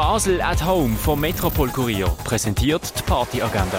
[0.00, 3.78] Basel at Home vom Metropol Kurier präsentiert die Partyagenda.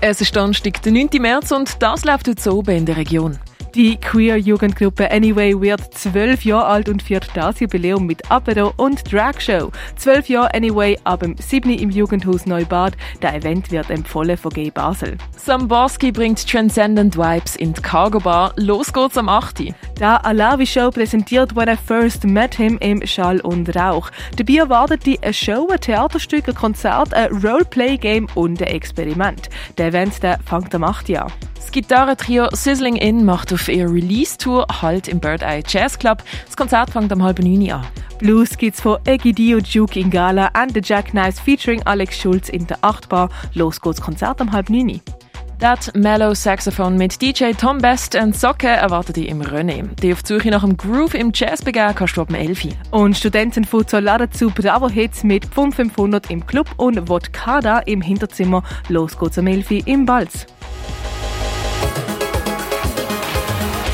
[0.00, 1.08] Es ist Donnerstag, der 9.
[1.18, 3.36] März und das läuft heute oben in der Region.
[3.76, 9.38] Die Queer-Jugendgruppe Anyway wird zwölf Jahre alt und feiert das Jubiläum mit Apero und Drag
[9.38, 9.70] Show.
[9.96, 11.68] Zwölf Jahre Anyway ab dem 7.
[11.68, 12.96] im Jugendhaus Neubad.
[13.20, 15.18] Der Event wird empfohlen von G Basel.
[15.36, 18.54] Samborski bringt Transcendent Vibes in die Cargo Bar.
[18.56, 19.64] Los geht's am 8.
[19.98, 24.10] Da Alavi Show präsentiert When I First Met Him im Schall und Rauch.
[24.36, 29.50] Dabei erwartet die eine Show, ein Theaterstück, ein Konzert, ein Roleplay-Game und ein Experiment.
[29.76, 31.10] Der Event der fängt am 8.
[31.18, 31.30] an.
[31.76, 36.22] Gitarrentrio Sizzling In macht auf ihrer Release-Tour Halt im Bird Eye Jazz Club.
[36.46, 37.86] Das Konzert fängt am halben neun an.
[38.18, 42.66] Blues gibt's von Egidio Juke in Gala and the Jack Nice featuring Alex Schulz in
[42.66, 43.28] der Achtbar.
[43.52, 45.02] Los geht's Konzert am halb neun.
[45.58, 49.86] Das Mellow Saxophone mit DJ Tom Best und Socke erwartet dich im René.
[50.00, 52.68] Die auf die Suche nach dem Groove im Jazz begehen kannst du ab dem 11.
[52.90, 58.62] Und Studentenfutsal laden zu Bravo Hits mit 5500 im Club und Vodkada im Hinterzimmer.
[58.88, 60.46] Los geht's am 11 im Balz.